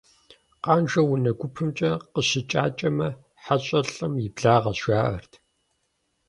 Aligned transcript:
Къанжэр 0.63 1.05
унэ 1.13 1.31
гупэмкӀэ 1.39 1.91
къыщыкӀакӀэмэ, 2.13 3.09
хьэщӀэр 3.43 3.87
лӀым 3.95 4.13
и 4.27 4.27
благъэщ, 4.35 4.79
жаӀэрт. 4.85 5.31